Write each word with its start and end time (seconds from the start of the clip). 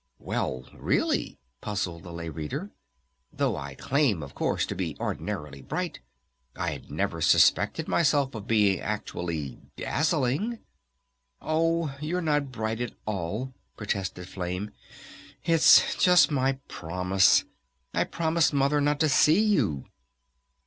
"Well, 0.17 0.67
really," 0.73 1.37
puzzled 1.61 2.01
the 2.01 2.11
Lay 2.11 2.29
Reader. 2.29 2.71
"Though 3.31 3.55
I 3.55 3.75
claim, 3.75 4.23
of 4.23 4.33
course, 4.33 4.65
to 4.65 4.73
be 4.75 4.97
ordinarily 4.99 5.61
bright 5.61 5.99
I 6.55 6.71
had 6.71 6.89
never 6.89 7.21
suspected 7.21 7.87
myself 7.87 8.33
of 8.33 8.47
being 8.47 8.79
actually 8.79 9.59
dazzling." 9.77 10.57
"Oh, 11.39 11.95
you're 12.01 12.19
not 12.19 12.51
bright 12.51 12.81
at 12.81 12.95
all," 13.05 13.53
protested 13.77 14.27
Flame. 14.27 14.71
"It's 15.45 15.93
just 16.03 16.31
my 16.31 16.53
promise. 16.67 17.45
I 17.93 18.03
promised 18.05 18.53
Mother 18.53 18.81
not 18.81 18.99
to 19.01 19.07
see 19.09 19.39
you!" 19.43 19.85